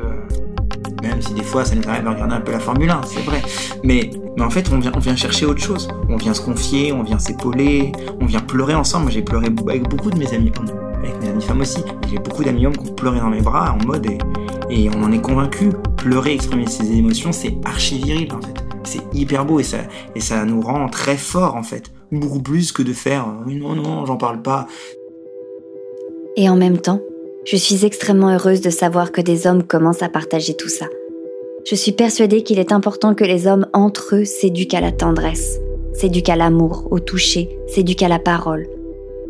Même 1.01 1.21
si 1.21 1.33
des 1.33 1.43
fois 1.43 1.63
ça 1.63 1.75
nous 1.75 1.87
arrive 1.87 2.03
de 2.03 2.09
regarder 2.09 2.35
un 2.35 2.41
peu 2.41 2.51
la 2.51 2.59
Formule 2.59 2.89
1, 2.89 3.01
c'est 3.05 3.21
vrai. 3.21 3.41
Mais, 3.83 4.09
mais 4.37 4.43
en 4.43 4.49
fait, 4.49 4.69
on 4.73 4.79
vient, 4.79 4.91
on 4.95 4.99
vient 4.99 5.15
chercher 5.15 5.45
autre 5.45 5.61
chose. 5.61 5.87
On 6.09 6.17
vient 6.17 6.33
se 6.33 6.41
confier, 6.41 6.91
on 6.91 7.03
vient 7.03 7.19
s'épauler, 7.19 7.91
on 8.19 8.25
vient 8.25 8.41
pleurer 8.41 8.75
ensemble. 8.75 9.11
J'ai 9.11 9.21
pleuré 9.21 9.47
avec 9.67 9.87
beaucoup 9.87 10.09
de 10.09 10.17
mes 10.17 10.33
amis 10.33 10.45
mes 10.45 10.84
amis 11.35 11.43
femmes 11.43 11.61
aussi. 11.61 11.83
J'ai 12.09 12.17
beaucoup 12.17 12.43
d'amis 12.43 12.65
hommes 12.65 12.77
qui 12.77 12.89
ont 12.89 12.93
pleuré 12.93 13.19
dans 13.19 13.29
mes 13.29 13.41
bras 13.41 13.73
en 13.73 13.85
mode 13.85 14.07
et, 14.69 14.89
on 14.89 15.03
en 15.03 15.11
est 15.11 15.21
convaincu. 15.21 15.69
Pleurer, 15.97 16.33
exprimer 16.33 16.67
ses 16.67 16.91
émotions, 16.91 17.31
c'est 17.31 17.55
archi 17.65 17.99
viril 17.99 18.33
en 18.33 18.41
fait. 18.41 18.53
C'est 18.83 19.01
hyper 19.13 19.45
beau 19.45 19.59
et 19.59 19.63
ça, 19.63 19.79
et 20.15 20.19
ça 20.19 20.45
nous 20.45 20.61
rend 20.61 20.87
très 20.87 21.17
forts 21.17 21.55
en 21.55 21.63
fait. 21.63 21.91
Beaucoup 22.11 22.41
plus 22.41 22.71
que 22.71 22.83
de 22.83 22.93
faire 22.93 23.27
euh, 23.27 23.51
non, 23.51 23.75
non, 23.75 24.05
j'en 24.05 24.17
parle 24.17 24.41
pas. 24.41 24.67
Et 26.37 26.49
en 26.49 26.55
même 26.55 26.77
temps, 26.77 27.01
je 27.45 27.55
suis 27.55 27.85
extrêmement 27.85 28.29
heureuse 28.29 28.61
de 28.61 28.69
savoir 28.69 29.11
que 29.11 29.21
des 29.21 29.47
hommes 29.47 29.63
commencent 29.63 30.03
à 30.03 30.09
partager 30.09 30.55
tout 30.55 30.69
ça. 30.69 30.85
Je 31.65 31.75
suis 31.75 31.93
persuadée 31.93 32.43
qu'il 32.43 32.59
est 32.59 32.71
important 32.71 33.15
que 33.15 33.23
les 33.23 33.47
hommes 33.47 33.67
entre 33.73 34.15
eux 34.17 34.25
s'éduquent 34.25 34.75
à 34.75 34.81
la 34.81 34.91
tendresse, 34.91 35.59
s'éduquent 35.93 36.29
à 36.29 36.35
l'amour, 36.35 36.87
au 36.91 36.99
toucher, 36.99 37.49
s'éduquent 37.67 38.03
à 38.03 38.07
la 38.07 38.19
parole. 38.19 38.67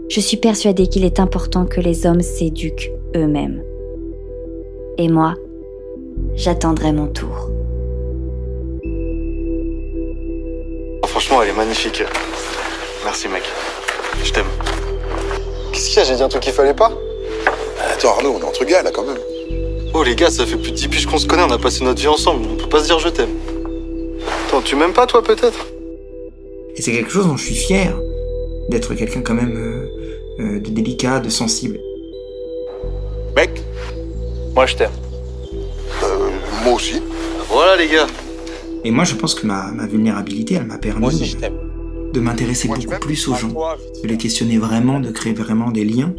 Je 0.07 0.19
suis 0.19 0.37
persuadée 0.37 0.87
qu'il 0.87 1.03
est 1.03 1.19
important 1.19 1.65
que 1.65 1.81
les 1.81 2.05
hommes 2.05 2.21
s'éduquent 2.21 2.91
eux-mêmes. 3.15 3.63
Et 4.97 5.09
moi, 5.09 5.33
j'attendrai 6.35 6.93
mon 6.93 7.07
tour. 7.07 7.49
Franchement, 11.07 11.41
elle 11.41 11.49
est 11.49 11.53
magnifique. 11.53 12.03
Merci, 13.03 13.27
mec. 13.29 13.43
Je 14.23 14.31
t'aime. 14.31 14.45
Qu'est-ce 15.71 15.87
qu'il 15.89 15.97
y 15.97 15.99
a? 16.01 16.03
J'ai 16.03 16.15
dit 16.15 16.23
un 16.23 16.27
truc 16.27 16.43
qu'il 16.43 16.53
fallait 16.53 16.73
pas 16.73 16.91
Attends, 17.91 18.09
Arnaud, 18.09 18.35
on 18.37 18.39
est 18.41 18.43
entre 18.43 18.65
gars 18.65 18.83
là 18.83 18.91
quand 18.91 19.05
même. 19.05 19.17
Oh, 19.93 20.03
les 20.03 20.15
gars, 20.15 20.29
ça 20.29 20.45
fait 20.45 20.57
plus 20.57 20.71
de 20.71 20.75
10 20.75 20.87
piges 20.89 21.05
qu'on 21.05 21.17
se 21.17 21.25
connaît, 21.25 21.43
on 21.43 21.51
a 21.51 21.57
passé 21.57 21.83
notre 21.83 22.01
vie 22.01 22.07
ensemble. 22.07 22.45
On 22.51 22.55
peut 22.57 22.67
pas 22.67 22.79
se 22.79 22.85
dire 22.85 22.99
je 22.99 23.09
t'aime. 23.09 23.29
Attends, 24.47 24.61
tu 24.61 24.75
m'aimes 24.75 24.93
pas, 24.93 25.07
toi, 25.07 25.23
peut-être? 25.23 25.67
Et 26.75 26.81
c'est 26.81 26.91
quelque 26.91 27.09
chose 27.11 27.27
dont 27.27 27.37
je 27.37 27.45
suis 27.45 27.55
fier, 27.55 27.97
d'être 28.69 28.93
quelqu'un 28.95 29.21
quand 29.21 29.33
même 29.33 29.55
euh, 29.55 29.87
euh, 30.39 30.59
de 30.59 30.69
délicat, 30.69 31.19
de 31.19 31.29
sensible. 31.29 31.79
Mec 33.35 33.61
Moi, 34.55 34.65
je 34.65 34.75
t'aime. 34.75 34.91
Euh, 36.03 36.29
moi 36.63 36.73
aussi. 36.73 37.01
Voilà, 37.49 37.75
les 37.75 37.87
gars. 37.87 38.07
Et 38.83 38.91
moi, 38.91 39.03
je 39.03 39.15
pense 39.15 39.33
que 39.35 39.45
ma, 39.47 39.71
ma 39.71 39.87
vulnérabilité, 39.87 40.55
elle 40.55 40.65
m'a 40.65 40.77
permis 40.77 41.01
Moi 41.01 41.09
aussi, 41.09 41.25
je 41.25 41.37
t'aime. 41.37 41.57
de 42.13 42.19
m'intéresser 42.19 42.67
beaucoup 42.67 42.99
plus 42.99 43.27
aux 43.27 43.35
gens, 43.35 43.49
de 43.49 44.07
les 44.07 44.17
questionner 44.17 44.57
vraiment, 44.57 44.99
de 44.99 45.11
créer 45.11 45.33
vraiment 45.33 45.71
des 45.71 45.83
liens. 45.83 46.13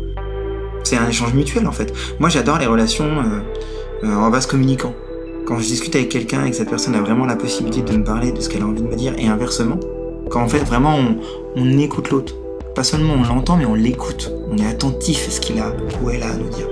C'est 0.85 0.97
un 0.97 1.09
échange 1.09 1.35
mutuel 1.35 1.67
en 1.67 1.73
fait. 1.73 1.93
Moi, 2.21 2.29
j'adore 2.29 2.59
les 2.59 2.67
relations 2.67 3.05
euh, 3.05 4.05
euh, 4.05 4.15
en 4.15 4.31
vase 4.31 4.47
communicant. 4.47 4.95
Quand 5.47 5.59
je 5.59 5.65
discute 5.67 5.95
avec 5.97 6.09
quelqu'un 6.09 6.45
et 6.45 6.51
que 6.51 6.57
cette 6.57 6.71
personne 6.71 6.95
a 6.95 7.01
vraiment 7.01 7.25
la 7.27 7.37
possibilité 7.37 7.81
de 7.83 7.97
me 7.97 8.05
parler 8.05 8.33
de 8.33 8.41
ce 8.41 8.49
qu'elle 8.49 8.63
a 8.63 8.67
envie 8.67 8.83
de 8.83 8.89
me 8.89 8.97
dire, 8.97 9.15
et 9.19 9.27
inversement, 9.27 9.79
quand 10.31 10.43
en 10.43 10.49
fait 10.49 10.65
vraiment 10.65 10.97
on, 10.97 11.17
on 11.57 11.79
écoute 11.79 12.11
l'autre. 12.11 12.35
Pas 12.75 12.85
seulement 12.85 13.15
on 13.15 13.23
l'entend, 13.23 13.57
mais 13.57 13.65
on 13.65 13.75
l'écoute. 13.75 14.33
On 14.51 14.59
est 14.59 14.67
attentif 14.67 15.29
à 15.29 15.31
ce 15.31 15.41
qu'il 15.41 15.59
a 15.59 15.73
ou 16.03 16.11
elle 16.11 16.23
a 16.23 16.31
à 16.31 16.35
nous 16.35 16.49
dire. 16.49 16.67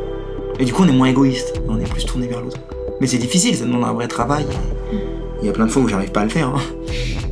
Et 0.58 0.64
du 0.64 0.72
coup, 0.72 0.82
on 0.84 0.88
est 0.88 0.92
moins 0.92 1.08
égoïste, 1.08 1.60
on 1.68 1.80
est 1.80 1.88
plus 1.88 2.04
tourné 2.04 2.26
vers 2.26 2.40
l'autre. 2.40 2.58
Mais 3.00 3.06
c'est 3.06 3.18
difficile, 3.18 3.56
ça 3.56 3.64
demande 3.64 3.84
un 3.84 3.92
vrai 3.92 4.06
travail. 4.06 4.46
Il 5.40 5.46
y 5.46 5.48
a 5.48 5.52
plein 5.52 5.66
de 5.66 5.70
fois 5.70 5.82
où 5.82 5.88
j'arrive 5.88 6.12
pas 6.12 6.20
à 6.20 6.24
le 6.24 6.30
faire, 6.30 6.48
hein. 6.48 6.60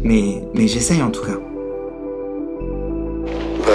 mais, 0.03 0.43
mais 0.55 0.67
j'essaye 0.67 1.03
en 1.03 1.11
tout 1.11 1.23
cas. 1.23 1.39
Bah, 3.65 3.73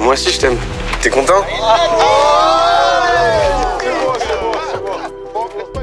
moi 0.00 0.14
aussi 0.14 0.30
je 0.30 0.40
t'aime. 0.40 0.56
T'es 1.00 1.10
content? 1.10 1.44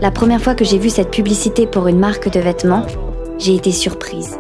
La 0.02 0.12
première 0.12 0.42
fois 0.42 0.56
que 0.56 0.66
j'ai 0.66 0.80
vu 0.80 0.90
cette 0.90 1.12
publicité 1.12 1.68
pour 1.68 1.88
une 1.88 2.00
marque 2.00 2.30
de 2.30 2.40
vêtements, 2.40 2.86
j'ai 3.38 3.56
été 3.56 3.72
surprise. 3.72 4.38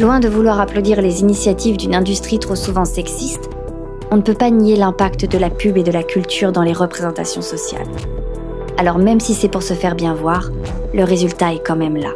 Loin 0.00 0.18
de 0.18 0.28
vouloir 0.28 0.60
applaudir 0.60 1.00
les 1.00 1.20
initiatives 1.20 1.76
d'une 1.76 1.94
industrie 1.94 2.40
trop 2.40 2.56
souvent 2.56 2.84
sexiste, 2.84 3.48
on 4.10 4.16
ne 4.16 4.22
peut 4.22 4.34
pas 4.34 4.50
nier 4.50 4.74
l'impact 4.74 5.30
de 5.30 5.38
la 5.38 5.50
pub 5.50 5.76
et 5.76 5.84
de 5.84 5.92
la 5.92 6.02
culture 6.02 6.50
dans 6.50 6.62
les 6.62 6.72
représentations 6.72 7.42
sociales. 7.42 7.86
Alors 8.76 8.98
même 8.98 9.20
si 9.20 9.34
c'est 9.34 9.48
pour 9.48 9.62
se 9.62 9.74
faire 9.74 9.94
bien 9.94 10.12
voir, 10.12 10.50
le 10.92 11.04
résultat 11.04 11.54
est 11.54 11.64
quand 11.64 11.76
même 11.76 11.96
là. 11.96 12.10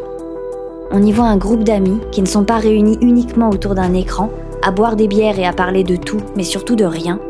On 0.91 1.03
y 1.03 1.13
voit 1.13 1.27
un 1.27 1.37
groupe 1.37 1.63
d'amis 1.63 2.01
qui 2.11 2.21
ne 2.21 2.27
sont 2.27 2.43
pas 2.43 2.57
réunis 2.57 2.99
uniquement 3.01 3.51
autour 3.51 3.77
d'un 3.77 3.95
écran, 3.95 4.31
à 4.63 4.73
boire 4.73 4.97
des 4.97 5.07
bières 5.07 5.39
et 5.39 5.47
à 5.47 5.53
parler 5.53 5.85
de 5.85 5.95
tout, 5.95 6.21
mais 6.35 6.43
surtout 6.43 6.75
de 6.75 6.85
rien. 6.85 7.21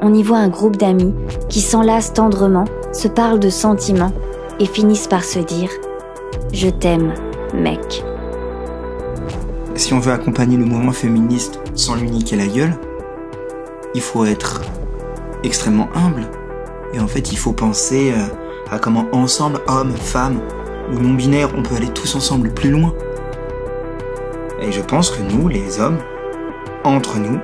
On 0.00 0.14
y 0.14 0.22
voit 0.22 0.38
un 0.38 0.48
groupe 0.48 0.78
d'amis 0.78 1.14
qui 1.50 1.60
s'enlacent 1.60 2.14
tendrement, 2.14 2.64
se 2.92 3.08
parlent 3.08 3.40
de 3.40 3.50
sentiments 3.50 4.12
et 4.58 4.66
finissent 4.66 5.06
par 5.06 5.24
se 5.24 5.38
dire⁇ 5.38 5.68
Je 6.54 6.70
t'aime, 6.70 7.12
mec⁇ 7.54 7.80
Si 9.74 9.94
on 9.94 9.98
veut 9.98 10.12
accompagner 10.12 10.56
le 10.56 10.64
mouvement 10.64 10.92
féministe 10.92 11.60
sans 11.74 11.94
lui 11.94 12.10
niquer 12.10 12.36
la 12.36 12.46
gueule, 12.46 12.74
il 13.94 14.02
faut 14.02 14.24
être 14.24 14.60
extrêmement 15.44 15.88
humble. 15.94 16.26
Et 16.92 17.00
en 17.00 17.06
fait, 17.06 17.32
il 17.32 17.38
faut 17.38 17.52
penser 17.52 18.12
euh, 18.12 18.26
à 18.70 18.78
comment 18.78 19.06
ensemble, 19.12 19.60
hommes, 19.66 19.92
femmes 19.92 20.40
ou 20.92 20.98
non-binaires, 20.98 21.48
on 21.56 21.62
peut 21.62 21.74
aller 21.74 21.88
tous 21.88 22.14
ensemble 22.14 22.50
plus 22.52 22.70
loin. 22.70 22.92
Et 24.60 24.70
je 24.70 24.80
pense 24.80 25.10
que 25.10 25.22
nous, 25.22 25.48
les 25.48 25.80
hommes, 25.80 25.98
entre 26.84 27.18
nous, 27.18 27.38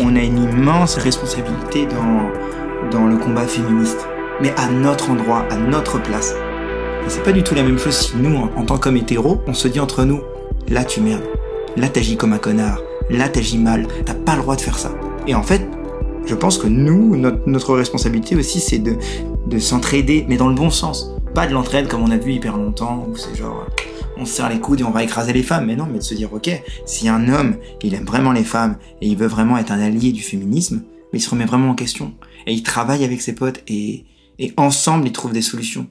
on 0.00 0.14
a 0.16 0.20
une 0.20 0.42
immense 0.42 0.96
responsabilité 0.96 1.86
dans, 1.86 2.90
dans 2.90 3.06
le 3.06 3.16
combat 3.16 3.46
féministe. 3.46 4.06
Mais 4.40 4.52
à 4.56 4.68
notre 4.68 5.10
endroit, 5.10 5.44
à 5.50 5.56
notre 5.56 6.00
place. 6.00 6.34
Et 7.06 7.10
c'est 7.10 7.22
pas 7.22 7.32
du 7.32 7.42
tout 7.42 7.54
la 7.54 7.62
même 7.62 7.78
chose 7.78 7.96
si 7.96 8.16
nous, 8.16 8.36
en, 8.36 8.50
en 8.56 8.64
tant 8.64 8.78
qu'hommes 8.78 8.96
hétéros, 8.96 9.42
on 9.46 9.54
se 9.54 9.68
dit 9.68 9.80
entre 9.80 10.04
nous, 10.04 10.22
là 10.68 10.84
tu 10.84 11.00
merdes, 11.00 11.24
là 11.76 11.88
t'agis 11.88 12.16
comme 12.16 12.32
un 12.32 12.38
connard, 12.38 12.80
là 13.10 13.28
t'agis 13.28 13.58
mal, 13.58 13.86
t'as 14.04 14.14
pas 14.14 14.36
le 14.36 14.42
droit 14.42 14.56
de 14.56 14.60
faire 14.60 14.78
ça. 14.78 14.92
Et 15.26 15.34
en 15.34 15.42
fait, 15.42 15.66
je 16.26 16.34
pense 16.34 16.58
que 16.58 16.66
nous, 16.66 17.16
notre, 17.16 17.48
notre 17.48 17.74
responsabilité 17.74 18.36
aussi, 18.36 18.60
c'est 18.60 18.78
de, 18.78 18.96
de 19.46 19.58
s'entraider, 19.58 20.24
mais 20.28 20.36
dans 20.36 20.48
le 20.48 20.54
bon 20.54 20.70
sens. 20.70 21.10
Pas 21.34 21.46
de 21.46 21.52
l'entraide 21.52 21.88
comme 21.88 22.02
on 22.02 22.10
a 22.10 22.16
vu 22.16 22.32
hyper 22.32 22.56
longtemps, 22.56 23.06
où 23.08 23.16
c'est 23.16 23.34
genre, 23.34 23.66
on 24.16 24.24
se 24.24 24.34
serre 24.34 24.48
les 24.48 24.60
coudes 24.60 24.80
et 24.80 24.84
on 24.84 24.90
va 24.90 25.02
écraser 25.02 25.32
les 25.32 25.42
femmes. 25.42 25.66
Mais 25.66 25.76
non, 25.76 25.86
mais 25.90 25.98
de 25.98 26.04
se 26.04 26.14
dire, 26.14 26.32
ok, 26.32 26.50
si 26.86 27.08
un 27.08 27.28
homme, 27.28 27.56
il 27.82 27.94
aime 27.94 28.04
vraiment 28.04 28.32
les 28.32 28.44
femmes 28.44 28.76
et 29.00 29.08
il 29.08 29.16
veut 29.16 29.26
vraiment 29.26 29.58
être 29.58 29.72
un 29.72 29.80
allié 29.80 30.12
du 30.12 30.22
féminisme, 30.22 30.82
mais 31.12 31.18
il 31.18 31.22
se 31.22 31.30
remet 31.30 31.44
vraiment 31.44 31.70
en 31.70 31.74
question. 31.74 32.14
Et 32.46 32.52
il 32.52 32.62
travaille 32.62 33.04
avec 33.04 33.20
ses 33.20 33.34
potes 33.34 33.62
et, 33.66 34.04
et 34.38 34.52
ensemble, 34.56 35.08
ils 35.08 35.12
trouvent 35.12 35.32
des 35.32 35.42
solutions. 35.42 35.88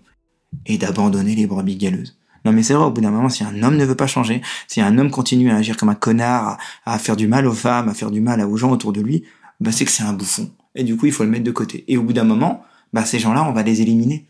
Et 0.66 0.78
d'abandonner 0.78 1.36
les 1.36 1.48
brebis 1.48 1.78
galeuses. 1.78 2.18
Non 2.45 2.51
mais 2.51 2.63
c'est 2.63 2.73
vrai, 2.73 2.85
au 2.85 2.91
bout 2.91 3.01
d'un 3.01 3.12
moment, 3.12 3.29
si 3.29 3.43
un 3.43 3.63
homme 3.63 3.77
ne 3.77 3.85
veut 3.85 3.95
pas 3.95 4.07
changer, 4.07 4.41
si 4.67 4.81
un 4.81 4.97
homme 4.97 5.12
continue 5.12 5.51
à 5.51 5.55
agir 5.55 5.77
comme 5.77 5.89
un 5.89 5.95
connard, 5.95 6.57
à, 6.85 7.00
faire 7.00 7.15
du 7.15 7.27
mal 7.27 7.47
aux 7.47 7.53
femmes, 7.53 7.88
à 7.88 7.93
faire 7.93 8.12
du 8.12 8.19
mal 8.19 8.41
aux 8.41 8.57
gens 8.57 8.71
autour 8.71 8.91
de 8.91 9.01
lui, 9.01 9.23
bah 9.62 9.71
c'est 9.71 9.85
que 9.85 9.91
c'est 9.91 10.03
un 10.03 10.13
bouffon. 10.13 10.50
Et 10.75 10.83
du 10.83 10.97
coup, 10.97 11.05
il 11.05 11.13
faut 11.13 11.23
le 11.23 11.29
mettre 11.29 11.45
de 11.45 11.51
côté. 11.51 11.85
Et 11.88 11.97
au 11.97 12.03
bout 12.03 12.13
d'un 12.13 12.25
moment, 12.25 12.63
bah 12.91 13.05
ces 13.05 13.19
gens-là, 13.19 13.45
on 13.47 13.53
va 13.53 13.63
les 13.63 13.81
éliminer. 13.81 14.25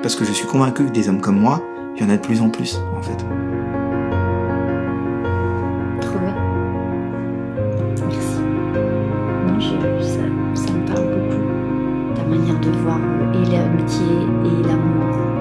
Parce 0.00 0.16
que 0.16 0.24
je 0.24 0.32
suis 0.32 0.46
convaincu 0.46 0.86
que 0.86 0.90
des 0.90 1.08
hommes 1.08 1.20
comme 1.20 1.38
moi, 1.38 1.62
il 1.96 2.02
y 2.02 2.06
en 2.06 2.08
a 2.08 2.16
de 2.16 2.22
plus 2.22 2.40
en 2.40 2.48
plus, 2.48 2.80
en 2.96 3.02
fait. 3.02 3.18
Trouvé. 6.00 6.32
Merci. 9.46 9.74
Ça, 10.00 10.64
ça 10.66 10.72
me 10.72 10.86
parle 10.86 11.06
beaucoup. 11.08 12.14
Ta 12.14 12.24
manière 12.24 12.58
de 12.58 12.70
voir 12.70 12.98
et 13.34 13.50
l'amitié 13.50 14.06
et 14.44 14.66
l'amour 14.66 15.31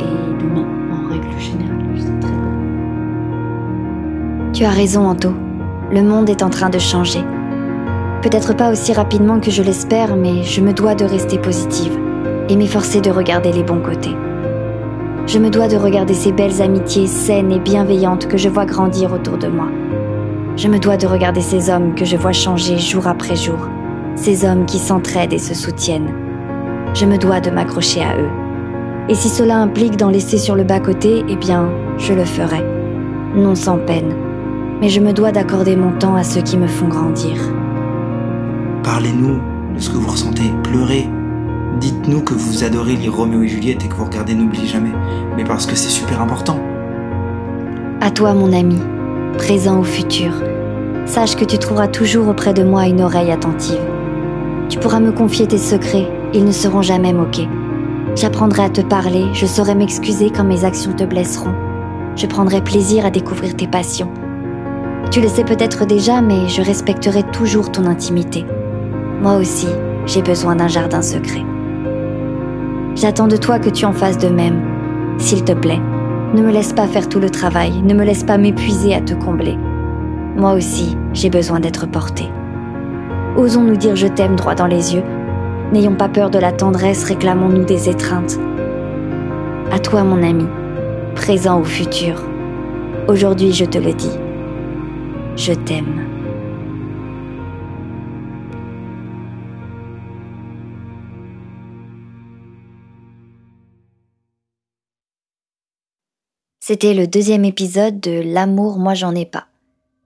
Tu 4.53 4.65
as 4.65 4.69
raison, 4.69 5.07
Anto. 5.07 5.33
Le 5.91 6.03
monde 6.03 6.29
est 6.29 6.43
en 6.43 6.49
train 6.49 6.69
de 6.69 6.77
changer. 6.77 7.23
Peut-être 8.21 8.55
pas 8.55 8.71
aussi 8.71 8.93
rapidement 8.93 9.39
que 9.39 9.49
je 9.49 9.63
l'espère, 9.63 10.15
mais 10.15 10.43
je 10.43 10.61
me 10.61 10.73
dois 10.73 10.93
de 10.93 11.05
rester 11.05 11.39
positive 11.39 11.97
et 12.49 12.55
m'efforcer 12.55 13.01
de 13.01 13.09
regarder 13.09 13.51
les 13.51 13.63
bons 13.63 13.81
côtés. 13.81 14.15
Je 15.25 15.39
me 15.39 15.49
dois 15.49 15.67
de 15.67 15.77
regarder 15.77 16.13
ces 16.13 16.31
belles 16.31 16.61
amitiés 16.61 17.07
saines 17.07 17.51
et 17.51 17.59
bienveillantes 17.59 18.27
que 18.27 18.37
je 18.37 18.49
vois 18.49 18.65
grandir 18.65 19.13
autour 19.13 19.37
de 19.37 19.47
moi. 19.47 19.69
Je 20.57 20.67
me 20.67 20.79
dois 20.79 20.97
de 20.97 21.07
regarder 21.07 21.41
ces 21.41 21.69
hommes 21.69 21.95
que 21.95 22.05
je 22.05 22.17
vois 22.17 22.33
changer 22.33 22.77
jour 22.77 23.07
après 23.07 23.35
jour, 23.35 23.67
ces 24.15 24.45
hommes 24.45 24.65
qui 24.65 24.79
s'entraident 24.79 25.33
et 25.33 25.39
se 25.39 25.55
soutiennent. 25.55 26.13
Je 26.93 27.05
me 27.05 27.17
dois 27.17 27.39
de 27.39 27.49
m'accrocher 27.49 28.01
à 28.01 28.17
eux. 28.17 28.40
Et 29.09 29.15
si 29.15 29.29
cela 29.29 29.57
implique 29.57 29.97
d'en 29.97 30.09
laisser 30.09 30.37
sur 30.37 30.55
le 30.55 30.63
bas-côté, 30.63 31.23
eh 31.27 31.35
bien, 31.35 31.69
je 31.97 32.13
le 32.13 32.23
ferai. 32.23 32.63
Non 33.35 33.55
sans 33.55 33.77
peine. 33.77 34.13
Mais 34.79 34.89
je 34.89 34.99
me 34.99 35.13
dois 35.13 35.31
d'accorder 35.31 35.75
mon 35.75 35.91
temps 35.91 36.15
à 36.15 36.23
ceux 36.23 36.41
qui 36.41 36.57
me 36.57 36.67
font 36.67 36.87
grandir. 36.87 37.35
Parlez-nous 38.83 39.39
de 39.75 39.79
ce 39.79 39.89
que 39.89 39.97
vous 39.97 40.09
ressentez, 40.09 40.51
pleurez. 40.63 41.07
Dites-nous 41.79 42.21
que 42.21 42.33
vous 42.33 42.63
adorez 42.63 42.95
lire 42.95 43.15
Roméo 43.15 43.43
et 43.43 43.47
Juliette 43.47 43.85
et 43.85 43.87
que 43.87 43.95
vous 43.95 44.05
regardez 44.05 44.33
N'oubliez 44.33 44.67
jamais. 44.67 44.91
Mais 45.37 45.43
parce 45.43 45.65
que 45.65 45.75
c'est 45.75 45.89
super 45.89 46.21
important. 46.21 46.59
À 48.01 48.11
toi, 48.11 48.33
mon 48.33 48.51
ami, 48.51 48.79
présent 49.37 49.79
ou 49.79 49.83
futur, 49.83 50.33
sache 51.05 51.35
que 51.35 51.45
tu 51.45 51.57
trouveras 51.57 51.87
toujours 51.87 52.27
auprès 52.27 52.53
de 52.53 52.63
moi 52.63 52.87
une 52.87 53.01
oreille 53.01 53.31
attentive. 53.31 53.79
Tu 54.69 54.79
pourras 54.79 54.99
me 54.99 55.11
confier 55.11 55.47
tes 55.47 55.57
secrets, 55.57 56.07
ils 56.33 56.45
ne 56.45 56.51
seront 56.51 56.81
jamais 56.81 57.13
moqués. 57.13 57.47
J'apprendrai 58.15 58.63
à 58.63 58.69
te 58.69 58.81
parler, 58.81 59.25
je 59.33 59.45
saurai 59.45 59.73
m'excuser 59.73 60.29
quand 60.29 60.43
mes 60.43 60.65
actions 60.65 60.93
te 60.93 61.03
blesseront. 61.03 61.53
Je 62.15 62.27
prendrai 62.27 62.61
plaisir 62.61 63.05
à 63.05 63.09
découvrir 63.09 63.55
tes 63.55 63.67
passions. 63.67 64.11
Tu 65.11 65.21
le 65.21 65.27
sais 65.27 65.45
peut-être 65.45 65.85
déjà, 65.85 66.21
mais 66.21 66.47
je 66.49 66.61
respecterai 66.61 67.23
toujours 67.31 67.71
ton 67.71 67.85
intimité. 67.85 68.45
Moi 69.21 69.37
aussi, 69.37 69.67
j'ai 70.05 70.21
besoin 70.21 70.55
d'un 70.55 70.67
jardin 70.67 71.01
secret. 71.01 71.43
J'attends 72.95 73.27
de 73.27 73.37
toi 73.37 73.59
que 73.59 73.69
tu 73.69 73.85
en 73.85 73.93
fasses 73.93 74.17
de 74.17 74.27
même. 74.27 74.61
S'il 75.17 75.43
te 75.43 75.53
plaît, 75.53 75.79
ne 76.33 76.41
me 76.41 76.51
laisse 76.51 76.73
pas 76.73 76.87
faire 76.87 77.07
tout 77.07 77.19
le 77.19 77.29
travail, 77.29 77.81
ne 77.81 77.93
me 77.93 78.03
laisse 78.03 78.23
pas 78.23 78.37
m'épuiser 78.37 78.93
à 78.93 79.01
te 79.01 79.13
combler. 79.13 79.57
Moi 80.35 80.53
aussi, 80.53 80.97
j'ai 81.13 81.29
besoin 81.29 81.59
d'être 81.59 81.87
portée. 81.87 82.29
Osons 83.37 83.63
nous 83.63 83.77
dire 83.77 83.95
je 83.95 84.07
t'aime 84.07 84.35
droit 84.35 84.55
dans 84.55 84.67
les 84.67 84.95
yeux. 84.95 85.03
N'ayons 85.71 85.95
pas 85.95 86.09
peur 86.09 86.29
de 86.29 86.37
la 86.37 86.51
tendresse, 86.51 87.05
réclamons-nous 87.05 87.63
des 87.63 87.87
étreintes. 87.87 88.37
À 89.71 89.79
toi, 89.79 90.03
mon 90.03 90.21
ami, 90.21 90.45
présent 91.15 91.61
ou 91.61 91.63
futur, 91.63 92.21
aujourd'hui 93.07 93.53
je 93.53 93.63
te 93.63 93.77
le 93.77 93.93
dis. 93.93 94.11
Je 95.37 95.53
t'aime. 95.53 96.07
C'était 106.59 106.93
le 106.93 107.07
deuxième 107.07 107.45
épisode 107.45 108.01
de 108.01 108.21
L'amour, 108.21 108.77
moi 108.77 108.93
j'en 108.93 109.15
ai 109.15 109.25
pas. 109.25 109.47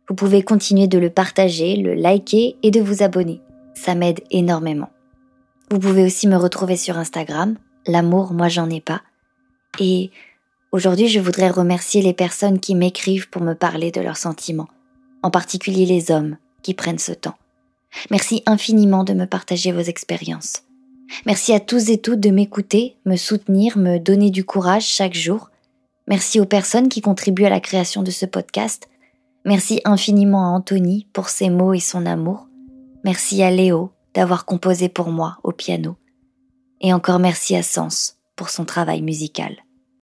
Vous 0.08 0.16
pouvez 0.16 0.44
continuer 0.44 0.88
de 0.88 1.00
le 1.00 1.10
partager, 1.10 1.76
le 1.76 1.96
liker 1.96 2.56
et 2.62 2.70
de 2.70 2.82
vous 2.82 3.02
abonner. 3.02 3.42
Ça 3.74 3.96
m'aide 3.96 4.22
énormément. 4.30 4.90
Vous 5.70 5.80
pouvez 5.80 6.04
aussi 6.04 6.28
me 6.28 6.38
retrouver 6.38 6.78
sur 6.78 6.98
Instagram, 6.98 7.56
L'amour, 7.88 8.34
moi 8.34 8.48
j'en 8.48 8.70
ai 8.70 8.82
pas. 8.82 9.02
Et 9.80 10.10
aujourd'hui, 10.72 11.08
je 11.08 11.20
voudrais 11.20 11.50
remercier 11.50 12.02
les 12.02 12.14
personnes 12.14 12.60
qui 12.60 12.74
m'écrivent 12.74 13.30
pour 13.30 13.44
me 13.44 13.54
parler 13.54 13.92
de 13.92 14.02
leurs 14.02 14.18
sentiments, 14.18 14.70
en 15.22 15.30
particulier 15.30 15.86
les 15.86 16.10
hommes 16.10 16.38
qui 16.64 16.74
prennent 16.74 16.98
ce 16.98 17.12
temps. 17.12 17.36
Merci 18.10 18.42
infiniment 18.48 19.04
de 19.04 19.14
me 19.14 19.26
partager 19.26 19.72
vos 19.72 19.82
expériences. 19.82 20.64
Merci 21.28 21.54
à 21.54 21.60
tous 21.60 21.90
et 21.92 22.00
toutes 22.00 22.20
de 22.20 22.32
m'écouter, 22.32 22.98
me 23.06 23.16
soutenir, 23.16 23.78
me 23.78 24.00
donner 24.00 24.32
du 24.32 24.44
courage 24.44 24.86
chaque 24.86 25.14
jour 25.14 25.50
Merci 26.08 26.40
aux 26.40 26.46
personnes 26.46 26.90
qui 26.90 27.02
contribuent 27.02 27.46
à 27.46 27.50
la 27.50 27.60
création 27.60 28.04
de 28.04 28.12
ce 28.12 28.26
podcast. 28.26 28.88
Merci 29.44 29.82
infiniment 29.86 30.46
à 30.46 30.56
Anthony 30.56 31.08
pour 31.14 31.30
ses 31.30 31.50
mots 31.50 31.74
et 31.74 31.80
son 31.80 32.06
amour. 32.06 32.48
Merci 33.04 33.42
à 33.42 33.52
Léo 33.52 33.92
d'avoir 34.16 34.46
composé 34.46 34.90
pour 34.90 35.10
moi 35.12 35.38
au 35.44 35.52
piano. 35.52 35.98
Et 36.82 36.94
encore 36.94 37.20
merci 37.20 37.56
à 37.56 37.64
Sens 37.64 38.18
pour 38.36 38.50
son 38.50 38.66
travail 38.66 39.02
musical. 39.02 39.65